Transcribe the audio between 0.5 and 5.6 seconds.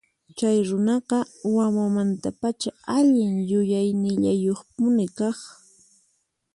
runaqa wawamantapacha allin yuyaynillayuqpuni kaq.